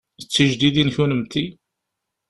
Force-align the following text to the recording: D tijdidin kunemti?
D 0.21 0.23
tijdidin 0.33 0.89
kunemti? 0.95 1.45